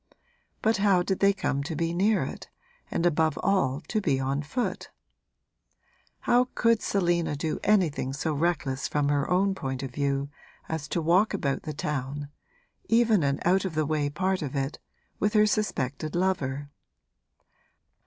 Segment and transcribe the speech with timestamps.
[0.63, 2.49] But how did they come to be near it
[2.89, 4.89] and above all to be on foot?
[6.21, 10.31] How could Selina do anything so reckless from her own point of view
[10.67, 12.29] as to walk about the town
[12.89, 14.79] even an out of the way part of it
[15.19, 16.71] with her suspected lover?